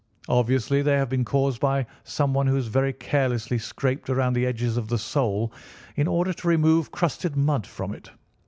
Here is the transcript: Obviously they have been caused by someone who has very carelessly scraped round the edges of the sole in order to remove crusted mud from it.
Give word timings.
Obviously 0.29 0.81
they 0.81 0.95
have 0.95 1.09
been 1.09 1.23
caused 1.23 1.61
by 1.61 1.85
someone 2.03 2.47
who 2.47 2.55
has 2.55 2.65
very 2.65 2.91
carelessly 2.91 3.59
scraped 3.59 4.09
round 4.09 4.35
the 4.35 4.47
edges 4.47 4.75
of 4.75 4.87
the 4.87 4.97
sole 4.97 5.53
in 5.95 6.07
order 6.07 6.33
to 6.33 6.47
remove 6.47 6.89
crusted 6.89 7.35
mud 7.35 7.67
from 7.67 7.93
it. 7.93 8.09